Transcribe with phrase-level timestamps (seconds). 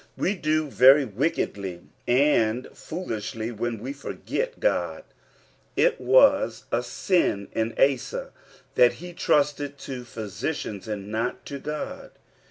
[0.17, 5.03] We do very wickedly and foolishly when we forget God.
[5.75, 8.31] It was a ain in Asa
[8.73, 12.13] that ho trusted to physicians and not to God.